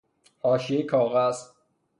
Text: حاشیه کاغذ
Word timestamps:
حاشیه 0.39 0.83
کاغذ 0.83 1.49